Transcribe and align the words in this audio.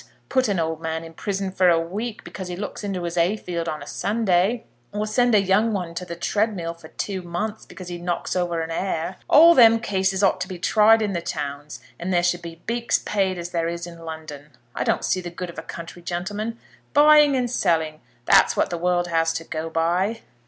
Put 0.29 0.47
an 0.47 0.59
old 0.59 0.81
man 0.81 1.03
in 1.03 1.13
prison 1.13 1.51
for 1.51 1.69
a 1.69 1.79
week 1.79 2.23
because 2.23 2.47
he 2.47 2.55
looks 2.55 2.83
into 2.83 3.03
his 3.03 3.19
'ay 3.19 3.35
field 3.37 3.69
on 3.69 3.83
a 3.83 3.85
Sunday; 3.85 4.65
or 4.91 5.05
send 5.05 5.35
a 5.35 5.39
young 5.39 5.73
one 5.73 5.93
to 5.93 6.05
the 6.05 6.15
treadmill 6.15 6.73
for 6.73 6.87
two 6.87 7.21
months 7.21 7.67
because 7.67 7.87
he 7.87 7.99
knocks 7.99 8.35
over 8.35 8.63
a 8.63 8.71
'are! 8.73 9.17
All 9.29 9.53
them 9.53 9.79
cases 9.79 10.23
ought 10.23 10.41
to 10.41 10.47
be 10.47 10.57
tried 10.57 11.03
in 11.03 11.13
the 11.13 11.21
towns, 11.21 11.81
and 11.99 12.11
there 12.11 12.23
should 12.23 12.41
be 12.41 12.63
beaks 12.65 12.97
paid 12.97 13.37
as 13.37 13.51
there 13.51 13.67
is 13.67 13.85
in 13.85 13.99
London. 13.99 14.57
I 14.73 14.83
don't 14.83 15.05
see 15.05 15.21
the 15.21 15.29
good 15.29 15.51
of 15.51 15.59
a 15.59 15.61
country 15.61 16.01
gentleman. 16.01 16.57
Buying 16.95 17.35
and 17.35 17.47
selling; 17.47 18.01
that's 18.25 18.57
what 18.57 18.71
the 18.71 18.79
world 18.79 19.05
has 19.09 19.31
to 19.33 19.43
go 19.43 19.69
by." 19.69 20.21